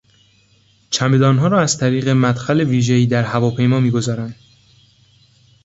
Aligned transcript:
چمدانها 0.89 1.47
را 1.47 1.59
از 1.61 1.77
طریق 1.77 2.07
مدخل 2.09 2.63
ویژهای 2.63 3.05
در 3.05 3.23
هواپیما 3.23 3.79
میگذارند. 3.79 4.35